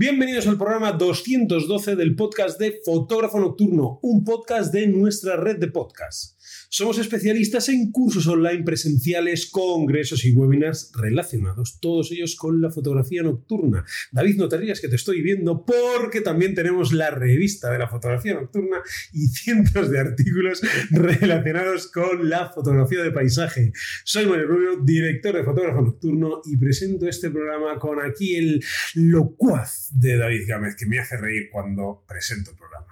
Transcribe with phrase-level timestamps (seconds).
[0.00, 5.68] Bienvenidos al programa 212 del podcast de Fotógrafo Nocturno, un podcast de nuestra red de
[5.68, 6.38] podcasts.
[6.68, 13.22] Somos especialistas en cursos online presenciales, congresos y webinars relacionados, todos ellos con la fotografía
[13.22, 13.84] nocturna.
[14.12, 17.88] David, no te rías que te estoy viendo porque también tenemos la revista de la
[17.88, 18.78] fotografía nocturna
[19.12, 23.72] y cientos de artículos relacionados con la fotografía de paisaje.
[24.04, 28.62] Soy Mario Rubio, director de Fotógrafo Nocturno y presento este programa con aquí el
[28.94, 32.89] locuaz de David Gámez, que me hace reír cuando presento el programa.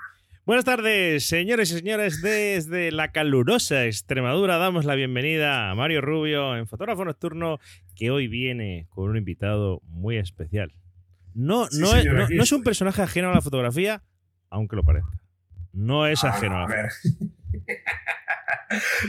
[0.48, 6.56] Buenas tardes, señores y señores, desde la calurosa Extremadura damos la bienvenida a Mario Rubio
[6.56, 7.60] en Fotógrafo Nocturno,
[7.94, 10.72] que hoy viene con un invitado muy especial.
[11.34, 14.02] No, no, es, no, es, un personaje ajeno a la fotografía,
[14.48, 15.20] aunque lo parezca.
[15.74, 16.88] No es ah, ajeno a, a ver.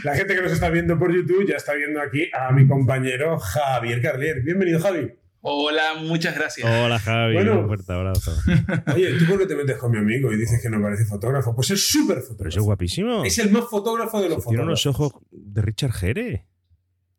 [0.04, 3.40] La gente que nos está viendo por YouTube ya está viendo aquí a mi compañero
[3.40, 4.42] Javier Carlier.
[4.42, 5.14] Bienvenido, Javi.
[5.42, 6.68] Hola, muchas gracias.
[6.68, 7.38] Hola, Javi.
[7.38, 8.36] un fuerte abrazo.
[8.94, 11.56] Oye, ¿tú por qué te metes con mi amigo y dices que no parece fotógrafo?
[11.56, 12.38] Pues es súper fotógrafo.
[12.38, 13.24] Pero es guapísimo.
[13.24, 14.50] Es el más fotógrafo de los fotógrafos.
[14.50, 16.46] Tiene unos ojos de Richard Gere.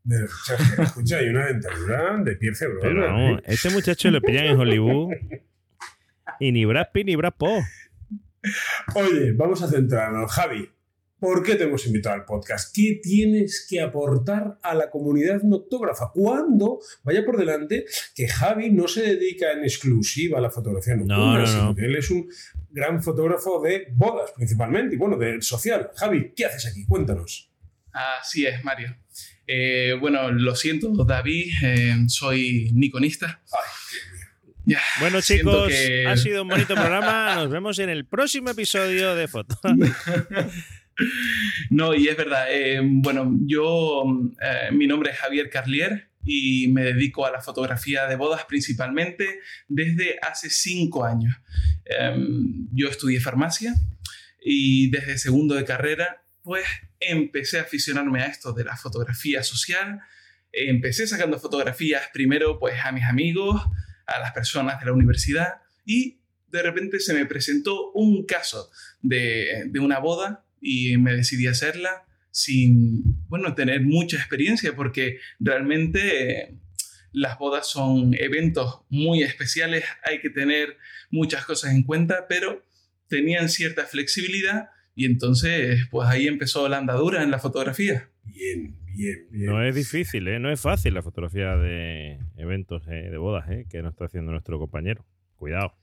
[0.04, 0.82] De Richard Gere.
[0.82, 2.92] Escucha, hay una dentadura de Pierce Brosnan.
[2.92, 3.42] Pero no, ¿eh?
[3.46, 5.14] este muchacho lo pillan en Hollywood
[6.40, 7.62] y ni Brad Pitt ni Brad Poe.
[8.96, 10.30] Oye, vamos a centrarnos.
[10.30, 10.68] Javi,
[11.20, 12.74] ¿Por qué te hemos invitado al podcast?
[12.74, 16.10] ¿Qué tienes que aportar a la comunidad noctógrafa?
[16.14, 21.16] Cuando vaya por delante que Javi no se dedica en exclusiva a la fotografía nocturna,
[21.18, 21.74] No, no, sino no.
[21.76, 22.28] que él es un
[22.70, 25.90] gran fotógrafo de bodas principalmente y bueno, del social.
[25.96, 26.86] Javi, ¿qué haces aquí?
[26.86, 27.50] Cuéntanos.
[27.92, 28.96] Así es, Mario.
[29.46, 33.42] Eh, bueno, lo siento, David, eh, soy niconista.
[34.64, 37.34] Ya, Bueno, chicos, que- ha sido un bonito programa.
[37.34, 39.58] Nos vemos en el próximo episodio de Foto.
[41.70, 42.46] No, y es verdad.
[42.50, 44.04] eh, bueno, yo,
[44.40, 49.40] eh, mi nombre es Javier Carlier y me dedico a la fotografía de bodas principalmente
[49.68, 51.34] desde hace cinco años.
[51.84, 53.74] Em, yo estudié farmacia
[54.42, 56.64] y desde segundo de carrera, pues
[56.98, 60.00] empecé a aficionarme a esto de la fotografía social.
[60.52, 63.62] Empecé sacando fotografías primero pues a mis amigos,
[64.06, 66.18] a las personas de la universidad y
[66.48, 71.52] de repente se me presentó un caso de, de una boda y me decidí a
[71.52, 76.58] hacerla sin, bueno, tener mucha experiencia porque realmente
[77.12, 80.76] las bodas son eventos muy especiales, hay que tener
[81.10, 82.64] muchas cosas en cuenta, pero
[83.08, 88.08] tenían cierta flexibilidad y entonces pues ahí empezó la andadura en la fotografía.
[88.24, 89.46] Bien, bien, bien.
[89.46, 90.38] No es difícil, ¿eh?
[90.38, 93.66] No es fácil la fotografía de eventos eh, de bodas, ¿eh?
[93.68, 95.04] Que nos está haciendo nuestro compañero.
[95.36, 95.74] Cuidado.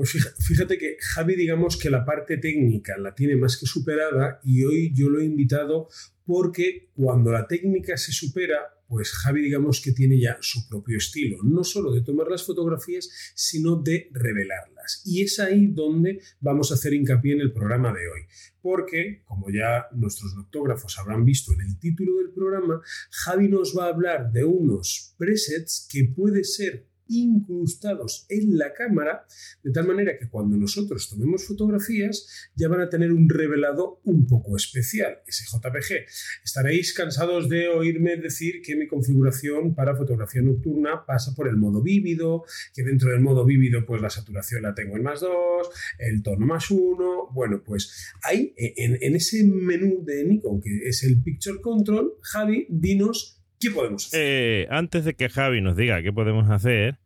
[0.00, 4.64] Pues fíjate que Javi, digamos que la parte técnica la tiene más que superada y
[4.64, 5.90] hoy yo lo he invitado
[6.24, 11.42] porque cuando la técnica se supera, pues Javi digamos que tiene ya su propio estilo,
[11.42, 15.02] no solo de tomar las fotografías, sino de revelarlas.
[15.04, 18.22] Y es ahí donde vamos a hacer hincapié en el programa de hoy.
[18.62, 22.80] Porque, como ya nuestros noctógrafos habrán visto en el título del programa,
[23.10, 29.26] Javi nos va a hablar de unos presets que puede ser incrustados en la cámara
[29.62, 34.26] de tal manera que cuando nosotros tomemos fotografías ya van a tener un revelado un
[34.26, 36.06] poco especial, ese JPG.
[36.44, 41.82] Estaréis cansados de oírme decir que mi configuración para fotografía nocturna pasa por el modo
[41.82, 42.44] vívido,
[42.74, 45.68] que dentro del modo vívido pues la saturación la tengo en más 2,
[45.98, 47.30] el tono más 1.
[47.32, 52.66] Bueno, pues ahí en, en ese menú de Nikon que es el Picture Control, Javi,
[52.68, 54.20] dinos qué podemos hacer.
[54.20, 56.98] Eh, antes de que Javi nos diga qué podemos hacer,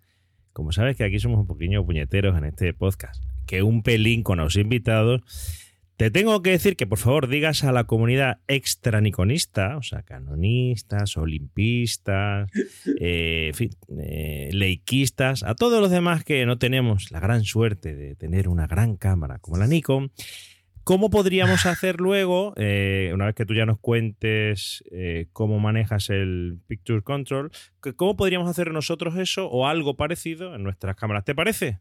[0.53, 4.39] como sabes que aquí somos un poquillo puñeteros en este podcast, que un pelín con
[4.39, 5.23] los invitados,
[5.97, 11.17] te tengo que decir que por favor digas a la comunidad extraniconista, o sea, canonistas,
[11.17, 12.51] olimpistas,
[13.01, 13.71] eh, en fin,
[14.01, 18.67] eh, leiquistas, a todos los demás que no tenemos la gran suerte de tener una
[18.67, 20.11] gran cámara como la Nikon,
[20.85, 26.11] ¿Cómo podríamos hacer luego, eh, una vez que tú ya nos cuentes eh, cómo manejas
[26.11, 27.51] el Picture Control,
[27.97, 31.25] cómo podríamos hacer nosotros eso o algo parecido en nuestras cámaras?
[31.25, 31.81] ¿Te parece?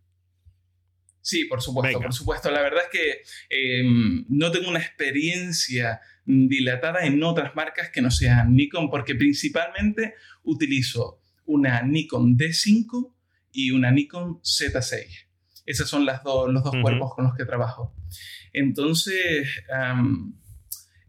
[1.20, 2.08] Sí, por supuesto, Venga.
[2.08, 2.50] por supuesto.
[2.50, 3.84] La verdad es que eh,
[4.30, 11.20] no tengo una experiencia dilatada en otras marcas que no sean Nikon, porque principalmente utilizo
[11.46, 13.14] una Nikon D5
[13.52, 15.23] y una Nikon Z6.
[15.66, 17.96] Esos son las los dos cuerpos con los que trabajo.
[18.52, 19.48] Entonces,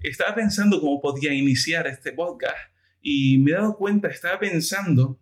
[0.00, 2.56] estaba pensando cómo podía iniciar este podcast
[3.00, 5.20] y me he dado cuenta, estaba pensando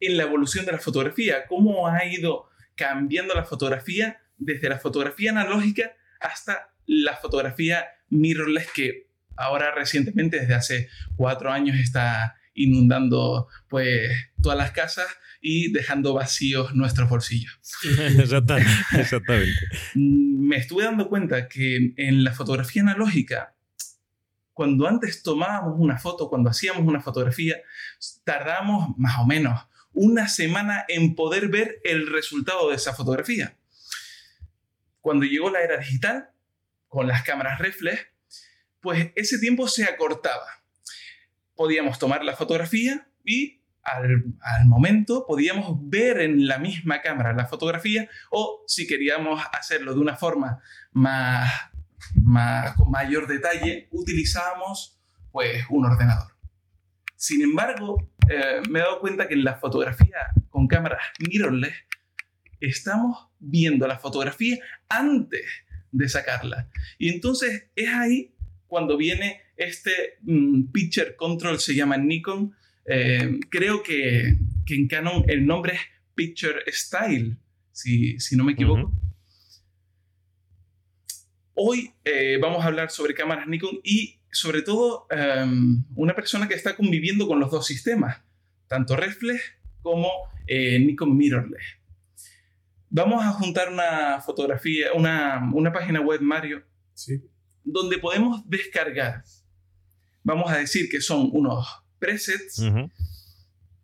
[0.00, 5.30] en la evolución de la fotografía, cómo ha ido cambiando la fotografía desde la fotografía
[5.30, 14.10] analógica hasta la fotografía mirrorless que ahora recientemente, desde hace cuatro años, está inundando pues
[14.42, 15.06] todas las casas
[15.40, 17.58] y dejando vacíos nuestros bolsillos.
[18.94, 19.60] Exactamente.
[19.94, 23.54] Me estuve dando cuenta que en la fotografía analógica,
[24.52, 27.56] cuando antes tomábamos una foto, cuando hacíamos una fotografía,
[28.24, 29.60] tardamos más o menos
[29.92, 33.56] una semana en poder ver el resultado de esa fotografía.
[35.00, 36.30] Cuando llegó la era digital,
[36.88, 38.06] con las cámaras reflex,
[38.80, 40.46] pues ese tiempo se acortaba.
[41.54, 43.60] Podíamos tomar la fotografía y
[43.96, 50.00] al, momento podíamos ver en la misma cámara la fotografía o si queríamos hacerlo de
[50.00, 50.60] una forma
[50.92, 51.52] más,
[52.22, 54.98] más con mayor detalle, utilizábamos
[55.32, 56.32] pues un ordenador.
[57.16, 61.74] Sin embargo, eh, me he dado cuenta que en la fotografía con cámaras mirrorless
[62.60, 64.58] estamos viendo la fotografía
[64.88, 65.44] antes
[65.90, 66.68] de sacarla.
[66.98, 68.34] Y entonces es ahí
[68.66, 72.54] cuando viene este mm, Picture Control, se llama Nikon.
[72.90, 75.80] Eh, creo que, en Canon el nombre es
[76.14, 77.36] Picture Style,
[77.70, 78.90] si, no me equivoco.
[81.52, 86.54] Hoy eh, vamos a hablar sobre cámaras Nikon y sobre todo em, una persona que
[86.54, 88.22] está conviviendo con los dos sistemas,
[88.68, 89.42] tanto reflex
[89.82, 90.08] como
[90.46, 91.76] eh, Nikon mirrorless.
[92.88, 96.62] Vamos a juntar una fotografía, una, una página web, Mario,
[96.94, 97.20] sí.
[97.64, 99.24] donde podemos descargar,
[100.22, 101.66] vamos a decir que son unos
[101.98, 102.62] presets,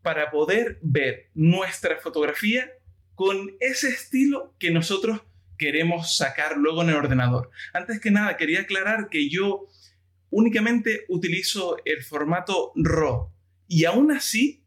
[0.03, 2.71] para poder ver nuestra fotografía
[3.15, 5.23] con ese estilo que nosotros
[5.57, 7.51] queremos sacar luego en el ordenador.
[7.73, 9.69] Antes que nada, quería aclarar que yo
[10.31, 13.31] únicamente utilizo el formato RAW
[13.69, 14.65] y aún así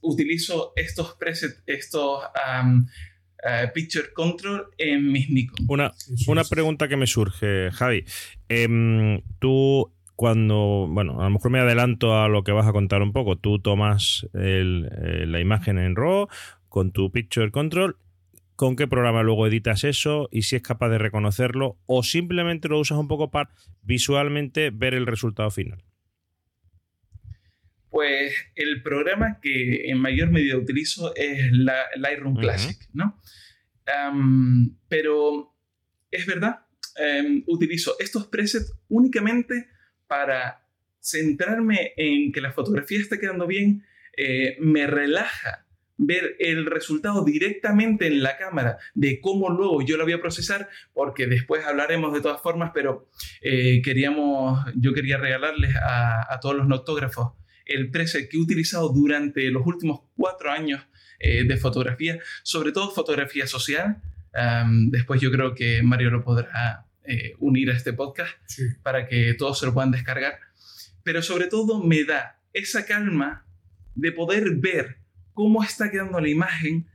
[0.00, 2.22] utilizo estos presets, estos
[3.44, 5.66] eh, Picture Control en mis Nikon.
[5.68, 5.92] Una,
[6.28, 8.04] una pregunta que me surge, Javi.
[8.48, 13.02] Em, tú cuando, bueno, a lo mejor me adelanto a lo que vas a contar
[13.02, 16.28] un poco, tú tomas eh, la imagen en RAW
[16.68, 17.96] con tu Picture Control,
[18.56, 22.78] ¿con qué programa luego editas eso y si es capaz de reconocerlo o simplemente lo
[22.78, 23.50] usas un poco para
[23.82, 25.82] visualmente ver el resultado final?
[27.90, 33.18] Pues el programa que en mayor medida utilizo es la Lightroom Classic, ¿no?
[34.88, 35.54] pero
[36.10, 36.60] es verdad,
[36.96, 39.71] em, utilizo estos presets únicamente
[40.12, 40.62] para
[41.00, 45.64] centrarme en que la fotografía está quedando bien, eh, me relaja
[45.96, 50.68] ver el resultado directamente en la cámara de cómo luego yo lo voy a procesar,
[50.92, 53.08] porque después hablaremos de todas formas, pero
[53.40, 57.32] eh, queríamos, yo quería regalarles a, a todos los notógrafos
[57.64, 60.86] el preset que he utilizado durante los últimos cuatro años
[61.20, 64.02] eh, de fotografía, sobre todo fotografía social.
[64.90, 68.36] después yo creo que Mario lo podrá eh, unir a este podcast
[68.82, 70.38] para que todos se lo puedan descargar.
[71.02, 73.46] Pero sobre todo me da esa calma
[73.94, 74.98] de poder ver
[75.32, 76.88] cómo está quedando la imagen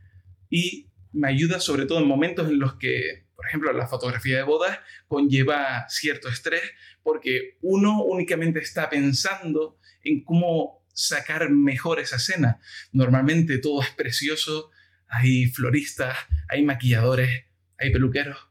[0.48, 4.42] y me ayuda sobre todo en momentos en los que, por ejemplo, la fotografía de
[4.42, 4.78] bodas
[5.08, 6.62] conlleva cierto estrés
[7.02, 12.60] porque uno únicamente está pensando en cómo sacar mejor esa escena.
[12.92, 14.70] Normalmente todo es precioso,
[15.08, 16.16] hay floristas,
[16.48, 17.44] hay maquilladores,
[17.78, 18.47] hay peluqueros.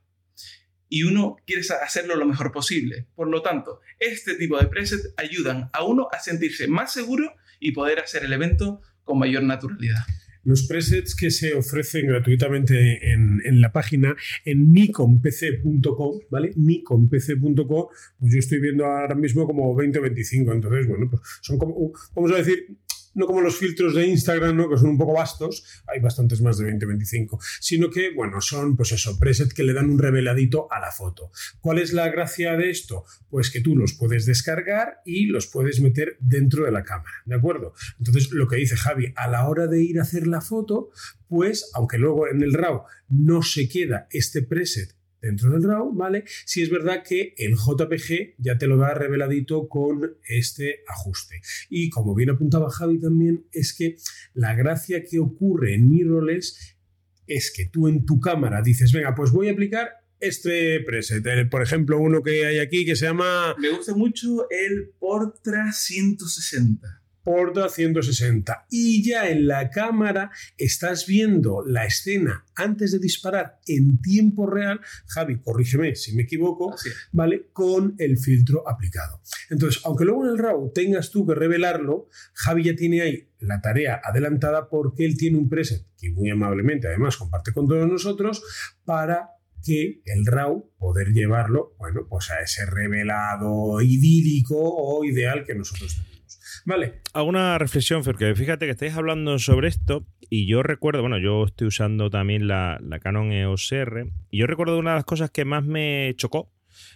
[0.89, 3.07] Y uno quiere hacerlo lo mejor posible.
[3.15, 7.71] Por lo tanto, este tipo de presets ayudan a uno a sentirse más seguro y
[7.71, 10.05] poder hacer el evento con mayor naturalidad.
[10.47, 14.15] Los presets que se ofrecen gratuitamente en, la página
[14.45, 16.53] en nikonpc.com, ¿vale?
[16.55, 21.57] nikonpc.com, pues yo estoy viendo ahora mismo como 20 o 25, entonces, bueno, pues son
[21.57, 22.77] como, vamos a decir,
[23.17, 24.69] no como los filtros de Instagram, ¿no?
[24.69, 28.77] que son un poco vastos, hay bastantes más de 20, 25, sino que, bueno, son,
[28.77, 31.31] pues eso, presets que le dan un reveladito a la foto.
[31.59, 33.05] ¿Cuál es la gracia de esto?
[33.29, 37.35] Pues que tú los puedes descargar y los puedes meter dentro de la cámara, ¿de
[37.35, 37.73] acuerdo?
[37.97, 40.91] Entonces, lo que dice Javi, a la hora de ir a hacer la foto,
[41.27, 46.23] pues, aunque luego en el RAW no se queda este preset dentro del RAW, ¿vale?
[46.45, 51.41] Si es verdad que el JPG ya te lo da reveladito con este ajuste.
[51.69, 53.97] Y como bien apuntaba Javi también, es que
[54.33, 56.77] la gracia que ocurre en mirrorless
[57.25, 61.49] es que tú en tu cámara dices, venga, pues voy a aplicar este preset.
[61.49, 63.55] Por ejemplo, uno que hay aquí que se llama...
[63.59, 71.61] Me gusta mucho el Portra 160 porta 160 y ya en la cámara estás viendo
[71.61, 76.73] la escena antes de disparar en tiempo real, Javi, corrígeme si me equivoco,
[77.11, 77.49] ¿vale?
[77.51, 79.19] Con el filtro aplicado.
[79.49, 83.59] Entonces, aunque luego en el RAW tengas tú que revelarlo, Javi ya tiene ahí la
[83.59, 88.41] tarea adelantada porque él tiene un preset que muy amablemente además comparte con todos nosotros
[88.85, 89.31] para
[89.65, 95.93] que el RAW poder llevarlo, bueno, pues a ese revelado idílico o ideal que nosotros
[95.93, 96.16] tenemos.
[96.65, 97.01] Vale.
[97.13, 101.67] Alguna reflexión, porque fíjate que estáis hablando sobre esto y yo recuerdo, bueno, yo estoy
[101.67, 105.45] usando también la, la Canon EOS R y yo recuerdo una de las cosas que
[105.45, 106.51] más me chocó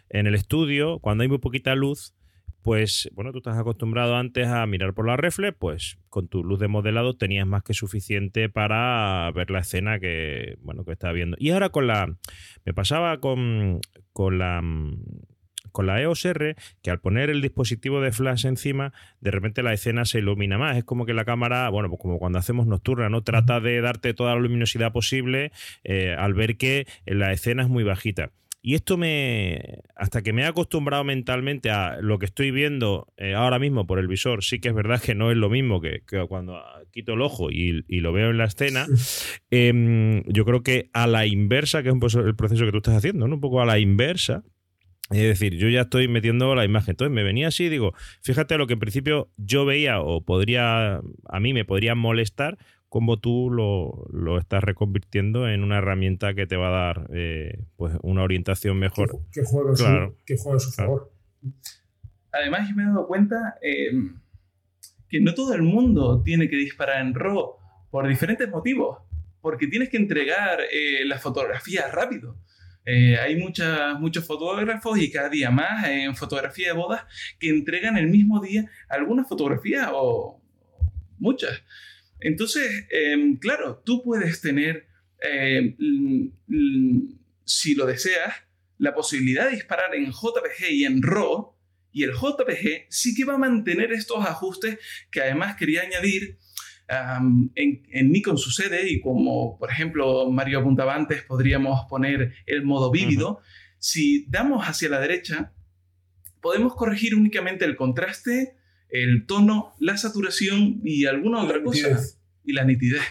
[0.10, 2.14] en el estudio, cuando hay muy poquita luz,
[2.62, 6.60] pues bueno, tú estás acostumbrado antes a mirar por la reflex, pues con tu luz
[6.60, 11.38] de modelado tenías más que suficiente para ver la escena que, bueno, que estaba viendo.
[11.40, 12.16] Y ahora con la,
[12.66, 13.80] me pasaba con,
[14.14, 14.62] con la
[15.72, 19.74] con la EOS R, que al poner el dispositivo de flash encima, de repente la
[19.74, 20.78] escena se ilumina más.
[20.78, 23.24] Es como que la cámara, bueno, pues como cuando hacemos nocturna, ¿no?
[23.24, 25.52] Trata de darte toda la luminosidad posible
[25.84, 28.32] eh, al ver que la escena es muy bajita.
[28.64, 29.80] Y esto me.
[29.96, 33.98] Hasta que me he acostumbrado mentalmente a lo que estoy viendo eh, ahora mismo por
[33.98, 36.62] el visor, sí que es verdad que no es lo mismo que, cuando
[36.92, 38.86] quito el ojo y, lo veo en la escena.
[39.50, 42.96] Em, yo creo que a la inversa, que es un el proceso que tú estás
[42.96, 43.36] haciendo, ¿no?
[43.36, 44.44] Un poco a la inversa.
[45.12, 46.92] Es decir, yo ya estoy metiendo la imagen.
[46.92, 51.40] Entonces me venía así, digo, fíjate lo que en principio yo veía o podría, a
[51.40, 52.58] mí me podría molestar
[52.92, 57.94] cómo tú lo, estás reconvirtiendo en una herramienta que te va a dar eh, pues
[58.02, 59.20] una orientación mejor.
[59.32, 61.10] Que, juega, a su favor.
[62.34, 64.20] Además, yo me he dado cuenta em,
[65.08, 67.56] que no todo el mundo tiene que disparar en RAW
[67.92, 68.98] por diferentes motivos,
[69.42, 72.36] porque tienes que entregar eh, la fotografía rápido.
[72.86, 77.04] Eh, hay muchos fotógrafos y cada día más en fotografía de bodas
[77.40, 80.42] que entregan el mismo día algunas fotografías o
[81.20, 81.62] muchas.
[82.20, 84.88] Entonces, em, claro, tú puedes tener,
[85.22, 85.76] em,
[87.46, 88.34] si lo deseas,
[88.78, 91.56] la posibilidad de disparar en JPG y en RAW,
[91.92, 94.80] y el JPG sí que va a mantener estos ajustes
[95.12, 96.38] que además quería añadir.
[97.56, 103.40] En, Nikon sucede, y como por ejemplo Mario apuntaba antes, podríamos poner el modo vívido.
[103.80, 105.54] Si damos hacia la derecha,
[106.42, 108.56] podemos corregir únicamente el contraste,
[108.90, 112.00] el tono, la saturación y alguna otra cosa.
[112.44, 113.04] Y la nitidez.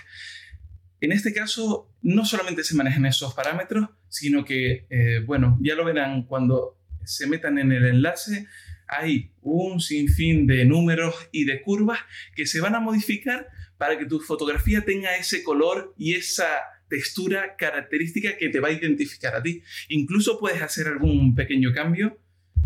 [1.00, 5.84] En este caso, no solamente se manejan esos parámetros, sino que, eh, bueno, ya lo
[5.84, 8.46] verán cuando se metan en el enlace,
[8.86, 12.00] hay un sinfín de números y de curvas
[12.34, 13.48] que se van a modificar
[13.80, 16.44] para que tu fotografía tenga ese color y esa
[16.86, 19.62] textura característica que te va a identificar a ti.
[19.88, 22.18] Incluso puedes hacer algún pequeño cambio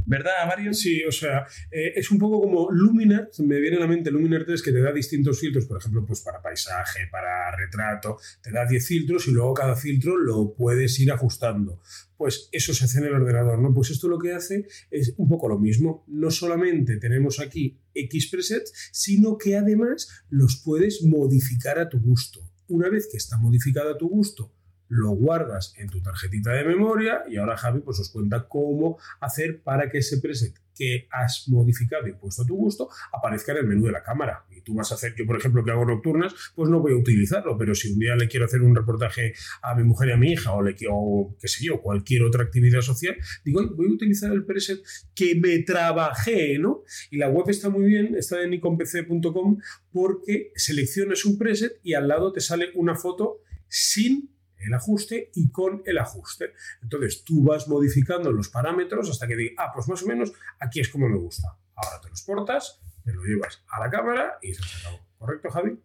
[0.07, 0.75] ¿Verdad, Mario?
[0.75, 4.45] Sí, o sea, eh, es un poco como Luminar, me viene a la mente Luminar
[4.45, 8.67] 3 que te da distintos filtros, por ejemplo, pues para paisaje, para retrato, te da
[8.67, 11.81] 10 filtros y luego cada filtro lo puedes ir ajustando.
[12.19, 13.73] Pues eso se hace en el ordenador, ¿no?
[13.73, 16.05] Pues esto lo que hace es un poco lo mismo.
[16.07, 22.41] No solamente tenemos aquí X presets, sino que además los puedes modificar a tu gusto.
[22.69, 24.54] Una vez que está modificado a tu gusto,
[24.89, 29.63] lo guardas en tu tarjetita de memoria y ahora Javi pues os cuenta cómo hacer
[29.63, 33.67] para que ese preset que has modificado y puesto a tu gusto aparezca en el
[33.67, 34.45] menú de la cámara.
[34.51, 36.97] Y tú vas a hacer, yo por ejemplo que hago nocturnas, pues no voy a
[36.97, 40.17] utilizarlo, pero si un día le quiero hacer un reportaje a mi mujer y a
[40.17, 43.93] mi hija o le quiero, qué sé yo, cualquier otra actividad social, digo, voy a
[43.93, 44.81] utilizar el preset
[45.15, 46.83] que me trabajé, ¿no?
[47.11, 49.59] Y la web está muy bien, está en iconpc.com
[49.93, 53.39] porque seleccionas un preset y al lado te sale una foto
[53.69, 54.34] sin
[54.67, 56.53] el ajuste y con el ajuste.
[56.83, 60.81] Entonces tú vas modificando los parámetros hasta que digas, ah, pues más o menos aquí
[60.81, 61.57] es como me gusta.
[61.75, 65.05] Ahora te los portas, te lo llevas a la cámara y se acabó.
[65.19, 65.79] ¿Correcto, Javi?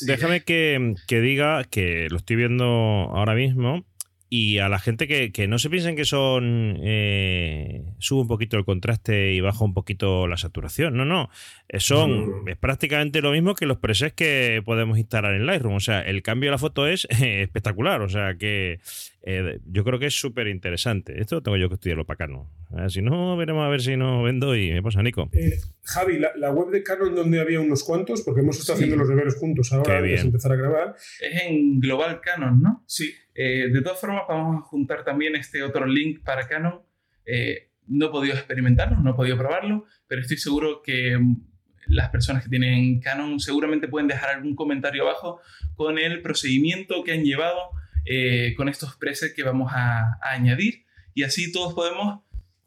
[0.00, 3.84] Déjame que, que, diga que lo estoy viendo ahora mismo
[4.30, 8.64] y a la gente que, no se piensen que son eh, sube un poquito el
[8.64, 10.96] contraste y baja un poquito la saturación.
[10.96, 11.30] No, no.
[11.68, 15.76] Eh, son es prácticamente lo mismo que los presets que podemos instalar en Lightroom.
[15.76, 18.02] O sea, el cambio de la foto es espectacular.
[18.02, 18.80] O sea que
[19.22, 21.20] eh, yo creo que es súper interesante.
[21.20, 22.46] Esto tengo yo que estudiarlo para Canon.
[22.88, 25.30] si no, veremos a ver si no vendo y me pasa Nico.
[25.82, 29.36] Javi, la, web de Canon donde había unos cuantos, porque hemos estado haciendo los deberes
[29.36, 30.96] juntos ahora antes de empezar a grabar.
[31.20, 32.84] Es en Global Canon, ¿no?
[32.86, 33.12] Sí.
[33.34, 36.80] Eh, de todas formas, vamos a juntar también este otro link para Canon.
[37.26, 41.18] Eh, no he podido experimentarlo, no he podido probarlo, pero estoy seguro que
[41.86, 45.40] las personas que tienen Canon seguramente pueden dejar algún comentario abajo
[45.74, 47.70] con el procedimiento que han llevado
[48.08, 50.84] eh, con estos presets que vamos a, añadir.
[51.14, 52.20] Y así todos podemos,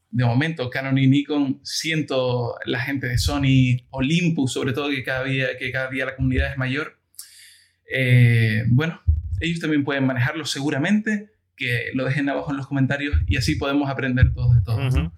[0.09, 5.23] de momento, Canon y Nikon, siento la gente de Sony, Olympus, sobre todo que cada
[5.23, 6.99] día, que cada día la comunidad es mayor.
[8.69, 9.01] bueno,
[9.39, 13.89] ellos también pueden manejarlo seguramente, que lo dejen abajo en los comentarios y así podemos
[13.89, 15.11] aprender todos de todos.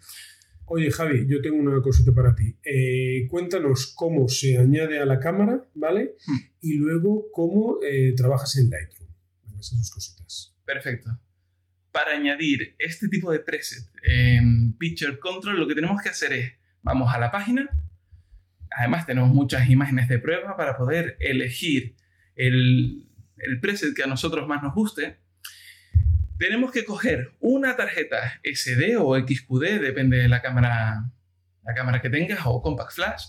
[0.65, 2.55] Oye, Javi, yo tengo una cosita para ti.
[2.63, 6.15] Eh, cuéntanos cómo se añade a la cámara, ¿vale?
[6.25, 6.37] Hmm.
[6.61, 9.02] Y luego cómo eh, trabajas en Lightroom.
[9.63, 10.53] Esas dos cositas.
[10.65, 11.17] Perfecto.
[11.93, 16.53] Para añadir este tipo de preset en Picture Control, lo que tenemos que hacer es,
[16.81, 17.69] vamos a la página,
[18.71, 21.95] además tenemos muchas imágenes de prueba para poder elegir
[22.35, 25.19] el, el preset que a nosotros más nos guste.
[26.37, 31.09] Tenemos que coger una tarjeta SD o XQD, depende de la cámara,
[31.63, 33.27] la cámara que tengas, o Compact Flash,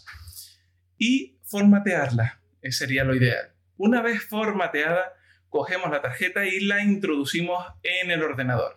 [0.99, 2.41] y formatearla.
[2.61, 3.55] Ese sería lo ideal.
[3.77, 5.13] Una vez formateada,
[5.55, 8.77] cogemos la tarjeta y la introducimos en el ordenador.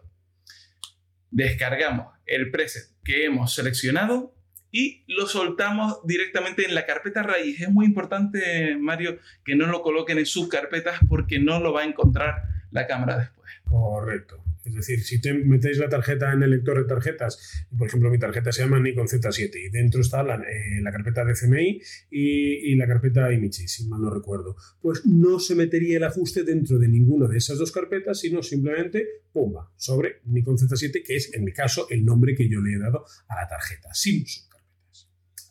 [1.31, 4.35] Descargamos el preset que hemos seleccionado
[4.69, 7.61] y lo soltamos directamente en la carpeta raíz.
[7.61, 11.81] Es muy importante, Mario, que no lo coloquen en sus carpetas porque no lo va
[11.81, 13.51] a encontrar la cámara después.
[13.67, 14.46] Correcto.
[14.67, 18.19] Es decir, si te metéis la tarjeta en el lector de tarjetas, por ejemplo, mi
[18.19, 21.81] tarjeta se llama Nikon Z7 y dentro está la, eh, carpeta de CMI
[22.11, 26.77] y, la carpeta Imichi, si mal no recuerdo, pues no se metería el ajuste dentro
[26.79, 31.45] de ninguna de esas dos carpetas, sino simplemente, pumba, sobre Nikon Z7, que es en
[31.45, 34.25] mi caso el nombre que yo le he dado a la tarjeta, sin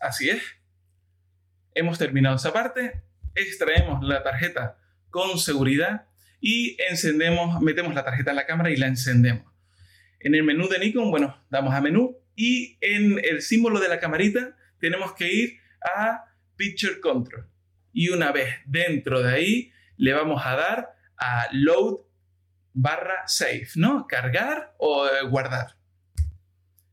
[0.01, 0.43] Así es.
[1.75, 3.03] Hemos terminado esa parte,
[3.35, 4.79] extraemos la tarjeta
[5.11, 6.07] con seguridad
[6.41, 9.45] y encendemos, metemos la tarjeta en la cámara y la encendemos.
[10.21, 14.01] En el menú de Nikon, bueno, damos a menú y en el símbolo de la
[14.01, 16.25] camarita tenemos que ir a
[16.57, 17.49] Picture Control.
[17.93, 22.01] Y una vez dentro de ahí, le vamos a dar a Load
[22.73, 24.07] barra Save, ¿no?
[24.07, 25.77] Cargar o eh, guardar.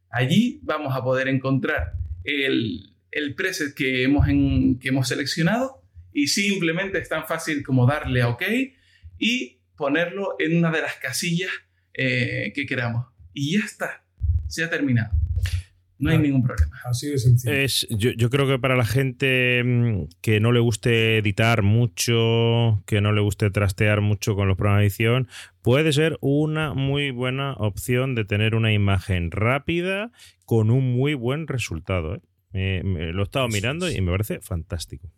[0.10, 5.84] Allí vamos a poder encontrar el, el preset que hemos, que hemos seleccionado
[6.14, 8.44] y simplemente es tan fácil como darle a OK
[9.18, 11.52] y ponerlo en una de las casillas
[11.94, 13.08] eh, que queramos.
[13.34, 14.06] Y ya está,
[14.48, 15.12] se ha terminado.
[16.00, 16.76] No hay ningún problema.
[16.84, 17.54] Así de sencillo.
[17.54, 22.84] Es, yo, yo, creo que para la gente mm, que no le guste editar mucho,
[22.86, 25.28] que no le guste trastear mucho con los programas de edición,
[25.62, 30.12] puede ser una muy buena opción de tener una imagen rápida
[30.46, 32.22] con un muy buen resultado.
[32.54, 32.82] ¿eh?
[32.84, 35.10] lo he estado mirando y me parece fantástico.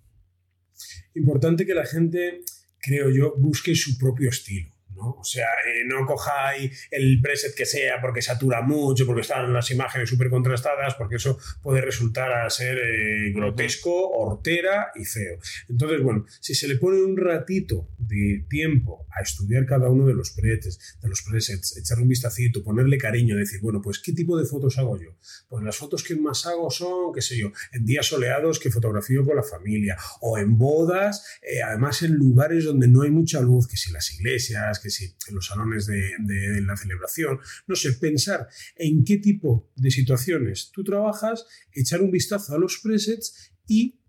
[1.16, 2.42] Importante que la gente,
[2.85, 4.75] creo yo, busque su propio estilo.
[5.09, 9.70] O sea, eh, no cojáis el preset que sea porque satura mucho, porque están las
[9.72, 15.39] imágenes súper contrastadas, porque eso puede resultar a ser eh, grotesco, hortera y feo.
[15.70, 20.13] Entonces, bueno, si se le pone un ratito de tiempo a estudiar cada uno de
[20.13, 24.37] los presets, de los presets, echarle un vistacito, ponerle cariño, decir, bueno, pues ¿qué tipo
[24.37, 25.18] de fotos hago yo?
[25.48, 29.25] Pues las fotos que más hago son, qué sé yo, en días soleados que fotografío
[29.25, 33.68] con la familia, o en bodas, eh, además en lugares donde no hay mucha luz,
[33.68, 38.48] que si las iglesias, que si en los salones de, la celebración, no sé, pensar
[38.75, 44.01] en qué tipo de situaciones tú trabajas, echar un vistazo a los presets y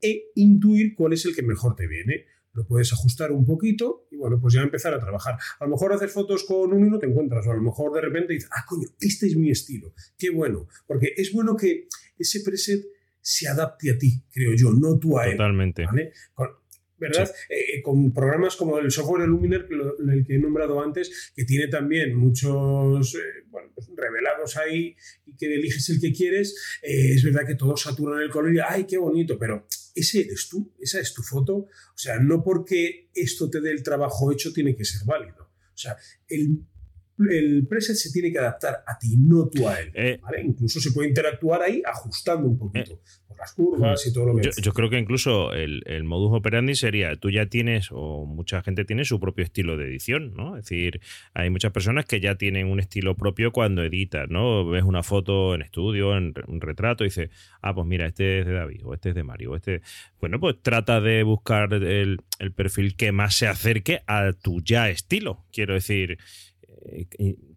[0.00, 4.16] e intuir cuál es el que mejor te viene lo puedes ajustar un poquito y
[4.16, 5.36] bueno, pues ya empezar a trabajar.
[5.60, 7.92] A lo mejor haces fotos con un y no te encuentras, o a lo mejor
[7.92, 11.86] de repente dices, ah, coño, este es mi estilo, qué bueno, porque es bueno que
[12.18, 12.82] ese preset
[13.20, 15.32] se adapte a ti, creo yo, no tú a él.
[15.32, 15.84] Totalmente.
[15.84, 16.12] ¿vale?
[16.98, 17.30] ¿Verdad?
[17.48, 19.68] Eh, con programas como el software Illuminer,
[20.12, 25.36] el que he nombrado antes, que tiene también muchos eh, bueno, pues revelados ahí y
[25.36, 28.84] que eliges el que quieres, eh, es verdad que todos saturan el color y ¡ay,
[28.84, 29.38] qué bonito!
[29.38, 31.54] Pero ese eres tú, esa es tu foto.
[31.56, 35.50] O sea, no porque esto te dé el trabajo hecho tiene que ser válido.
[35.74, 35.96] O sea,
[36.28, 36.60] el
[37.18, 39.90] el preset se tiene que adaptar a ti, no tú a él.
[39.94, 44.26] Eh, incluso se puede interactuar ahí ajustando un poquito eh, por las curvas y todo
[44.26, 47.88] lo que yo, yo creo que incluso el, el, modus operandi sería, tú ya tienes,
[47.90, 50.56] o mucha gente tiene su propio estilo de edición, ¿no?
[50.56, 51.00] Es decir,
[51.32, 54.68] hay muchas personas que ya tienen un estilo propio cuando editan, ¿no?
[54.68, 57.30] Ves una foto en estudio, en un retrato, y dices,
[57.62, 59.80] ah, pues mira, este es de David, o este es de Mario, o este...
[60.20, 64.88] Bueno, pues trata de buscar el, el perfil que más se acerque a tu ya
[64.88, 65.44] estilo.
[65.52, 66.18] Quiero decir,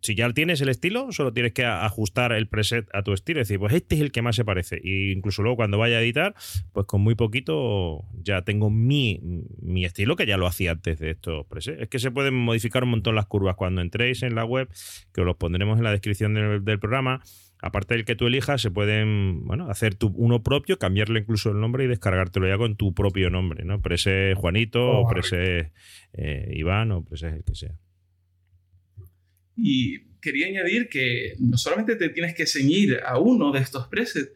[0.01, 3.41] si ya tienes el estilo, solo tienes que ajustar el preset a tu estilo.
[3.41, 4.77] Es decir, pues este es el que más se parece.
[4.77, 6.35] E incluso luego cuando vaya a editar,
[6.73, 9.19] pues con muy poquito ya tengo mi,
[9.61, 11.81] mi estilo que ya lo hacía antes de estos presets.
[11.81, 14.69] Es que se pueden modificar un montón las curvas cuando entréis en la web,
[15.13, 17.21] que os los pondremos en la descripción del, programa.
[17.61, 21.59] Aparte del que tú elijas, se pueden bueno, hacer tu, uno propio, cambiarle incluso el
[21.59, 23.81] nombre y descargártelo ya con tu propio nombre, ¿no?
[23.81, 25.73] Preset Juanito, o preset
[26.13, 27.75] eh, Iván, o preset el que sea.
[29.61, 34.31] Y quería añadir que no solamente te tienes que ceñir a uno de estos presets,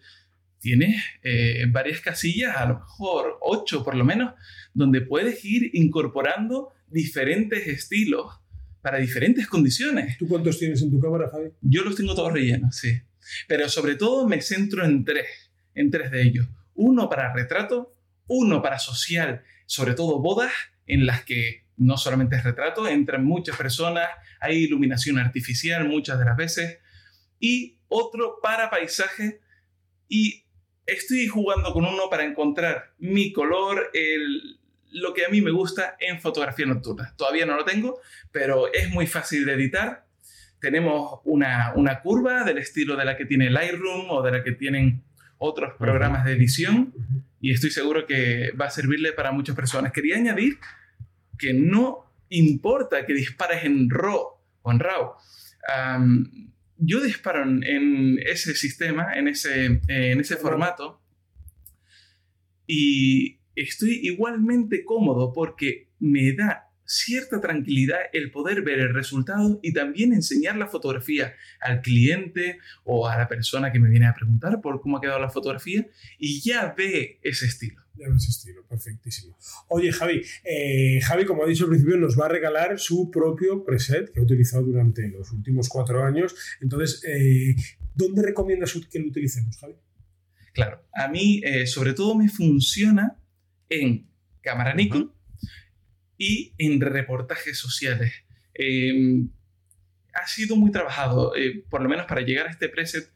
[0.60, 4.34] tienes eh, varias casillas, a lo mejor ocho por lo menos,
[4.74, 8.40] donde puedes ir incorporando diferentes estilos
[8.82, 10.18] para diferentes condiciones.
[10.18, 11.50] ¿Tú cuántos tienes en tu cámara, Javi?
[11.62, 13.02] Yo los tengo todos rellenos, sí.
[13.48, 15.28] Pero sobre todo me centro en tres,
[15.76, 16.48] en tres de ellos.
[16.76, 17.94] Uno para retrato,
[18.28, 20.52] uno para social, sobre todo bodas
[20.86, 24.08] en las que no solamente es retrato, entran muchas personas,
[24.40, 26.80] hay iluminación artificial muchas de las veces,
[27.40, 29.42] y otro para paisaje
[30.08, 30.46] y
[30.86, 34.60] estoy jugando con uno para encontrar mi color, el,
[34.92, 37.14] lo que a mí me gusta en fotografía nocturna.
[37.18, 38.00] Todavía no lo tengo,
[38.32, 40.06] pero es muy fácil de editar.
[40.60, 44.54] Tenemos una, una curva del estilo de la que tiene Lightroom o de la que
[44.54, 45.04] tienen
[45.38, 46.94] otros programas de edición
[47.42, 49.92] y estoy seguro que va a servirle para muchas personas.
[49.92, 50.60] Quería añadir
[51.44, 55.14] que no importa que dispares en RAW o en RAW.
[56.78, 61.02] yo disparo en, ese sistema, en ese, en ese formato
[62.66, 69.74] y estoy igualmente cómodo porque me da cierta tranquilidad el poder ver el resultado y
[69.74, 74.62] también enseñar la fotografía al cliente o a la persona que me viene a preguntar
[74.62, 77.82] por cómo ha quedado la fotografía y ya ve ese estilo.
[77.96, 79.38] Ya ve ese estilo, perfectísimo.
[79.68, 83.64] Oye, Javi, eh, Javi, como ha dicho al principio, nos va a regalar su propio
[83.64, 86.36] preset que ha utilizado durante los últimos cuatro años.
[86.60, 87.56] Entonces, eh,
[87.94, 89.76] ¿dónde recomiendas que lo utilicemos, Javi?
[90.54, 93.18] Claro, a mí eh, sobre todo me funciona
[93.70, 94.08] en
[94.42, 95.12] cámara Nikon
[96.24, 98.14] y en reportajes sociales.
[98.54, 99.30] Em,
[100.14, 103.12] ha sido muy trabajado, eh, por lo menos para llegar a este preset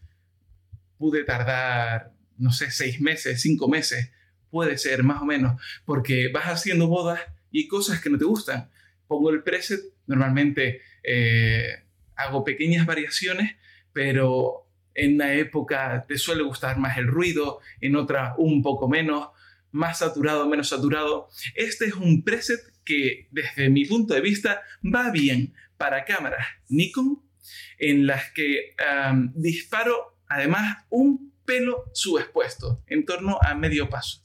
[0.98, 4.12] pude tardar, no sé, seis meses, cinco meses,
[4.50, 8.70] puede ser más o menos, porque vas haciendo bodas y cosas que no te gustan.
[9.08, 11.84] Pongo el preset, normalmente eh,
[12.16, 13.56] hago pequeñas variaciones,
[13.94, 19.30] pero en una época te suele gustar más el ruido, en otra un poco menos,
[19.72, 21.30] más saturado, menos saturado.
[21.56, 27.22] Este es un preset que desde mi punto de vista va bien para cámaras Nikon
[27.78, 28.76] en las que
[29.36, 34.22] disparo además un pelo subexpuesto en torno a medio paso.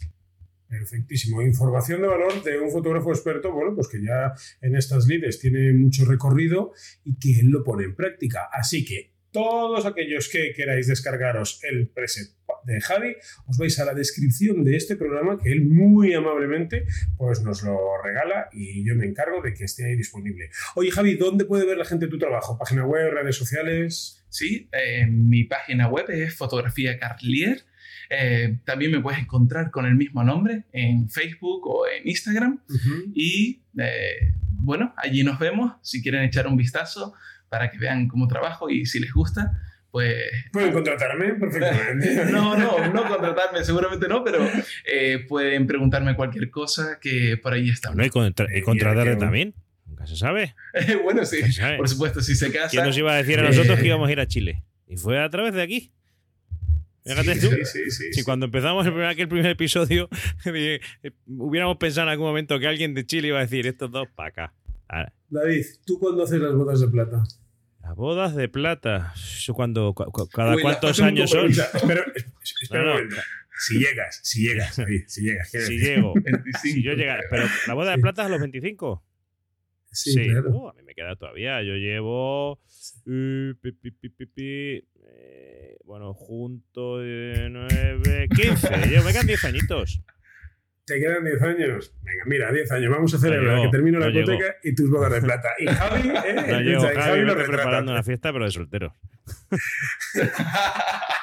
[0.69, 1.43] Perfectísimo.
[1.43, 5.73] Información de valor de un fotógrafo experto, bueno, pues que ya en estas lides tiene
[5.75, 6.73] mucho recorrido
[7.05, 8.49] y que él lo pone en práctica.
[8.51, 13.95] Así que todos aquellos que queráis descargaros el preset de Javi, os vais a la
[13.95, 19.07] descripción de este programa que él muy amablemente pues nos lo regala y yo me
[19.07, 20.51] encargo de que esté ahí disponible.
[20.75, 22.59] Oye Javi, ¿dónde puede ver la gente tu trabajo?
[22.59, 24.25] ¿Página web, redes sociales?
[24.29, 27.65] Sí, eh, mi página web es Fotografía Carlier.
[28.11, 32.63] Eh, también me puedes encontrar con el mismo nombre en Facebook o en Instagram.
[33.15, 35.75] Y eh, bueno, allí nos vemos.
[35.83, 37.15] Si quieren echar un vistazo,
[37.53, 39.53] para que vean cómo trabajo y si les gusta,
[39.93, 40.17] pues...
[40.53, 42.25] Pueden contratarme perfectamente.
[42.33, 44.41] no, no, no contratarme, seguramente no, pero
[44.87, 47.95] eh, pueden preguntarme cualquier cosa que por ahí está.
[47.95, 49.55] No, y, contratarle también.
[49.87, 50.55] Nunca se sabe.
[51.05, 51.41] bueno, sí,
[51.77, 52.71] por supuesto, si se casa.
[52.71, 54.65] ¿Quién nos iba a decir a nosotros que íbamos a ir a Chile?
[54.89, 55.93] Y fue a través de aquí.
[57.05, 57.49] Fíjate tú.
[57.51, 60.09] Sí, sí, sí, si cuando empezamos el primer, aquel primer episodio,
[60.47, 60.81] eh,
[61.27, 64.29] hubiéramos pensado en algún momento que alguien de Chile iba a decir estos dos para
[64.29, 64.55] acá.
[65.29, 67.25] David, ¿tú cuándo haces las bodas de plata?
[67.83, 69.13] Las bodas de plata.
[69.53, 69.95] cuando,
[70.33, 71.51] ¿Cada cuántos años son?
[71.51, 72.05] Espera,
[72.63, 72.95] espera
[73.59, 74.75] Si llegas, si llegas,
[75.09, 75.51] si llegas.
[75.51, 76.15] Si llego.
[76.63, 77.21] Si yo llegar.
[77.29, 79.03] Pero la boda de plata es a los 25.
[79.91, 80.51] Sí, Claro.
[80.51, 81.63] Uh, a mí me queda todavía.
[81.63, 82.61] Yo llevo.
[83.05, 83.55] Uh,
[84.37, 88.71] eh, bueno, junto de 9, 15.
[89.05, 90.01] me quedan 10 añitos.
[90.85, 91.95] Te quedan 10 años.
[92.03, 92.91] Venga, mira, 10 años.
[92.91, 95.51] Vamos a celebrar que termino la hipoteca y tus bodas de plata.
[95.59, 96.35] Y Javi, ¿eh?
[96.49, 98.97] No llego, Javi, Javi lo preparando una fiesta, pero de soltero.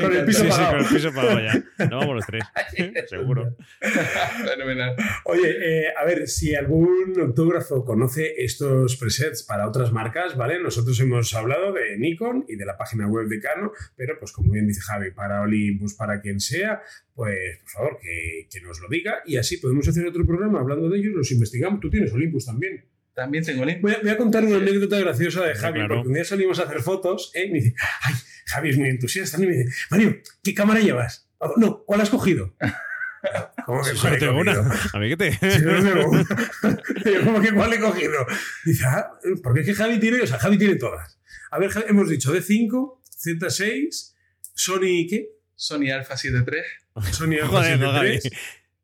[0.00, 0.70] con el piso pagado.
[0.70, 1.86] con el piso pagado ya.
[1.90, 2.44] No vamos los tres.
[3.08, 3.56] Seguro.
[3.80, 4.96] Fenomenal.
[5.24, 10.60] Oye, eh, a ver, si algún autógrafo conoce estos presets para otras marcas, ¿vale?
[10.60, 14.52] Nosotros hemos hablado de Nikon y de la página web de Canon, pero pues como
[14.52, 16.82] bien dice Javi, para Olympus, para quien sea,
[17.14, 20.88] pues por favor que, que, nos lo diga y así podemos hacer otro programa hablando
[20.88, 21.80] de ellos, los investigamos.
[21.80, 22.84] Tú tienes Olympus también.
[23.18, 23.82] También tengo Olympus.
[23.82, 26.62] Voy a, voy a contar una anécdota graciosa de Javi, porque un día salimos a
[26.62, 27.46] hacer fotos ¿eh?
[27.46, 28.14] y me dice, ay,
[28.46, 31.28] Javi es muy entusiasta, y me dice, Mario, ¿qué cámara llevas?
[31.56, 32.54] No, ¿cuál has cogido?
[33.66, 34.52] ¿Cómo que cuál he tengo una?
[34.92, 35.32] ¿A mí qué te?
[35.50, 36.24] Si no tengo una.
[37.24, 38.24] ¿cómo que cuál he cogido?
[38.64, 39.10] Dice, ah,
[39.42, 41.18] porque es que Javi tiene, o sea, Javi tiene todas.
[41.50, 44.14] A ver, hemos dicho D5, Z6,
[44.54, 45.28] Sony, ¿qué?
[45.56, 46.64] Sony Alpha 73.
[47.10, 48.30] Sony Alpha 73.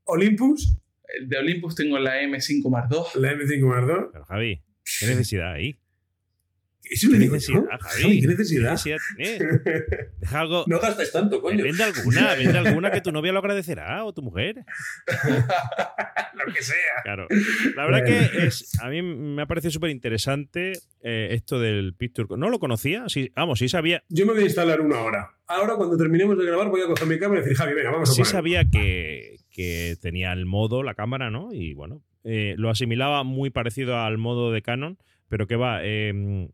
[0.07, 0.77] Olympus.
[1.23, 3.21] De Olympus tengo la M5 Mark II.
[3.21, 4.07] La M5 Mark II.
[4.13, 4.63] Pero Javi,
[5.01, 5.79] ¿qué necesidad ahí?
[6.91, 8.21] Eso ¿Qué necesidad, Javi?
[8.21, 8.79] ¿Qué necesidad?
[8.85, 10.65] ¿Qué necesidad Deja algo.
[10.67, 11.65] No gastes tanto, coño.
[11.65, 14.65] Vende alguna, vende alguna que tu novia lo agradecerá o tu mujer.
[16.35, 17.03] lo que sea.
[17.03, 17.27] Claro.
[17.75, 22.29] La verdad que es, a mí me ha parecido súper interesante eh, esto del Picture.
[22.37, 24.03] No lo conocía, sí, vamos, sí sabía.
[24.09, 25.31] Yo me voy a instalar una hora.
[25.47, 28.11] Ahora, cuando terminemos de grabar, voy a coger mi cámara y decir, Javi, venga, vamos
[28.11, 31.53] a Sí sabía que, que tenía el modo, la cámara, ¿no?
[31.53, 36.49] Y bueno, eh, lo asimilaba muy parecido al modo de Canon pero que va, eh,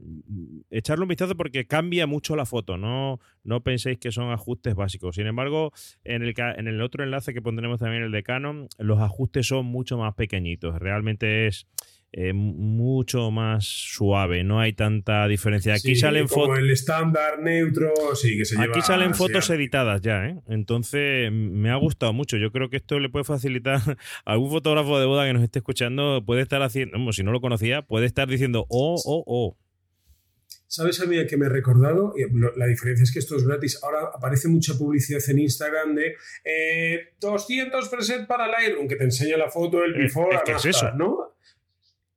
[0.71, 5.17] echarle un vistazo porque cambia mucho la foto, no, no penséis que son ajustes básicos.
[5.17, 5.73] Sin embargo,
[6.05, 9.67] en el, en el otro enlace que pondremos también, el de Canon, los ajustes son
[9.67, 10.79] mucho más pequeñitos.
[10.79, 11.67] Realmente es
[12.13, 15.75] eh, mucho más suave, no hay tanta diferencia.
[15.75, 16.59] Aquí salen fotos.
[16.59, 20.41] el estándar neutro, sí, que se Aquí salen fotos editadas ya, ¿eh?
[20.49, 22.37] Entonces me ha gustado mucho.
[22.37, 23.81] Yo creo que esto le puede facilitar
[24.25, 27.41] a algún fotógrafo de boda que nos esté escuchando, puede estar haciendo, si no lo
[27.41, 29.57] conocía, puede estar diciendo, oh, oh, oh.
[30.67, 32.15] ¿Sabes a mí que me he recordado?
[32.57, 33.81] La diferencia es que esto es gratis.
[33.83, 36.15] Ahora aparece mucha publicidad en Instagram de
[37.21, 40.93] 200 eh, preset para Lightroom, que te enseña la foto, el before, es, eso?
[40.95, 41.35] ¿no?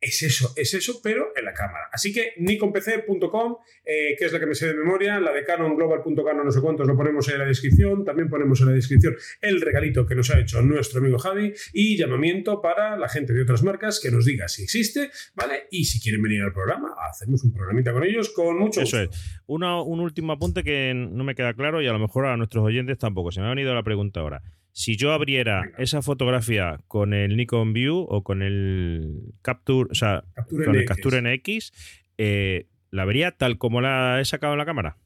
[0.04, 1.90] Es eso, es eso, pero en la cámara.
[1.92, 6.46] Así que nikonpc.com, eh, que es la que me sé de memoria, la de canonglobal.canon,
[6.46, 8.04] no sé cuántos, lo ponemos en la descripción.
[8.04, 11.98] También ponemos en la descripción el regalito que nos ha hecho nuestro amigo Javi y
[11.98, 15.68] llamamiento para la gente de otras marcas que nos diga si existe, ¿vale?
[15.72, 19.10] Y si quieren venir al programa, hacemos un programita con ellos con mucho Eso es.
[19.48, 19.64] un
[20.00, 23.32] último apunte que no me queda claro y a lo mejor a nuestros oyentes tampoco.
[23.32, 24.42] Se me ha venido la pregunta ahora.
[24.74, 30.26] Si yo abriera esa fotografía con el Nikon View o con el Capture, o sea,
[30.50, 31.72] con el Capture NX,
[32.18, 34.98] eh, ¿la vería tal como la he sacado en la cámara?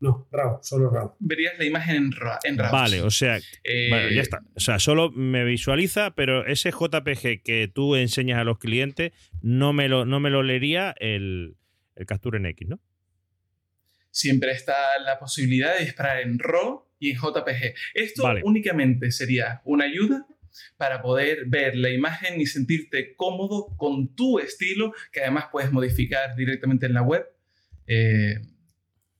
[0.00, 1.14] No, RAW, solo RAW.
[1.20, 2.10] Verías la imagen
[2.42, 2.72] en, RAW.
[2.72, 3.38] Vale, o sea,
[3.88, 4.40] bueno, ya eh, está.
[4.56, 9.72] O sea, solo me visualiza, pero ese JPG que tú enseñas a los clientes no
[9.72, 11.56] me lo, no me lo leería el,
[11.94, 12.80] el Capture NX, ¿no?
[14.10, 17.74] Siempre está la posibilidad de disparar en RAW y en JPG.
[17.94, 20.26] Esto únicamente sería una ayuda
[20.76, 26.34] para poder ver la imagen y sentirte cómodo con tu estilo, que además puedes modificar
[26.36, 27.24] directamente en la web.
[27.86, 28.40] Eh,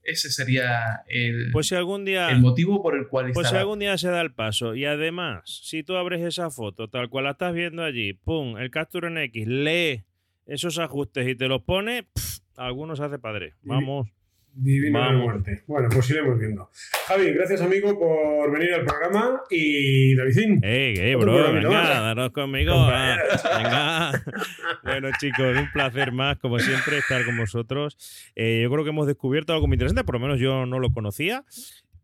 [0.02, 3.78] ese sería el, pues si algún día, el motivo por el cual Pues si algún
[3.78, 7.32] día se da el paso y además, si tú abres esa foto tal cual la
[7.32, 10.04] estás viendo allí, pum, el Capture en X, lee
[10.46, 12.08] esos ajustes y te los pone,
[12.56, 13.54] algunos hace padre.
[13.62, 14.08] Vamos.
[14.52, 15.62] Divina muerte.
[15.66, 16.70] Bueno, pues iremos viendo.
[17.06, 20.60] Javi, gracias amigo por venir al programa y Davidín.
[20.62, 21.52] ¡Ey, ey, bro!
[21.52, 22.74] Venga, daros conmigo.
[22.86, 24.12] venga.
[24.82, 27.96] bueno, chicos, un placer más, como siempre, estar con vosotros.
[28.34, 30.92] Eh, yo creo que hemos descubierto algo muy interesante, por lo menos yo no lo
[30.92, 31.44] conocía.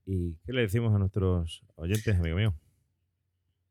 [0.06, 2.54] ¿Y qué le decimos a nuestros oyentes, amigo mío?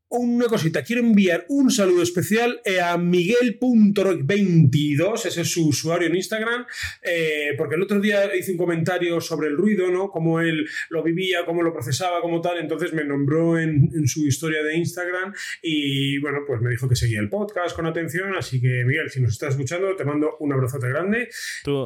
[0.09, 6.15] Una cosita, quiero enviar un saludo especial eh, a miguel.rock22, ese es su usuario en
[6.15, 6.65] Instagram,
[7.01, 10.09] eh, porque el otro día hice un comentario sobre el ruido, ¿no?
[10.09, 14.61] Cómo él lo vivía, cómo lo procesaba, como tal, entonces me nombró en, su historia
[14.61, 18.85] de Instagram y bueno, pues me dijo que seguía el podcast con atención, así que
[18.85, 21.29] Miguel, si nos estás escuchando, te mando un abrazote grande.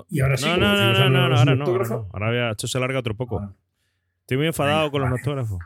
[0.09, 3.15] Y ahora sí, no, no, no, no, no, ahora no, ahora esto se alarga otro
[3.15, 3.39] poco.
[3.39, 3.55] Ah.
[4.21, 5.59] Estoy muy enfadado con los noctógrafos.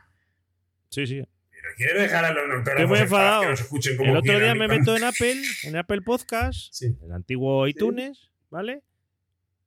[0.89, 1.23] Sí, sí
[1.75, 3.41] quiere dejar a los muy enfadado.
[3.43, 7.11] Que nos escuchen como El otro día me meto en Apple, en Apple Podcast, el
[7.11, 8.83] antiguo iTunes, ¿vale?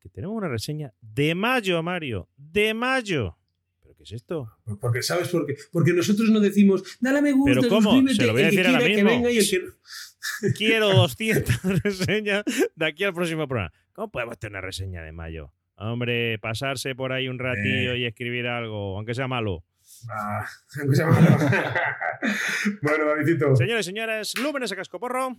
[0.00, 2.28] Que tenemos una reseña de mayo, Mario.
[2.36, 3.36] De mayo.
[3.82, 4.52] ¿Pero qué es esto?
[4.64, 5.56] Pues porque, ¿sabes por qué?
[5.72, 8.08] Porque nosotros no decimos, dale me gusta, ¿Pero cómo?
[8.08, 9.10] Se lo voy a decir ahora mismo.
[10.56, 13.72] Quiero 200 reseñas de aquí al próximo programa.
[13.92, 15.52] ¿Cómo podemos tener una reseña de mayo?
[15.76, 17.98] Hombre, pasarse por ahí un ratillo eh.
[17.98, 19.64] y escribir algo, aunque sea malo.
[20.08, 20.46] Ah,
[22.82, 23.56] bueno, Davidito.
[23.56, 25.36] Señores y señores, Lúmenes a Cascoporro.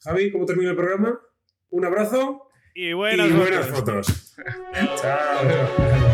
[0.00, 1.20] Javi, ¿cómo termina el programa?
[1.70, 2.48] Un abrazo.
[2.74, 4.34] Y buenas, y buenas fotos.
[4.96, 6.11] Chao.